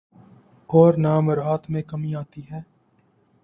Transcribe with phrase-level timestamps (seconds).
[0.69, 2.61] اورنہ مراعات میں کمی آتی ہے۔